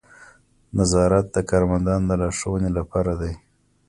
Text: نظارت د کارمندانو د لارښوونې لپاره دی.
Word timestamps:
نظارت 0.77 1.25
د 1.31 1.37
کارمندانو 1.49 2.05
د 2.09 2.11
لارښوونې 2.21 2.69
لپاره 2.77 3.13
دی. 3.21 3.33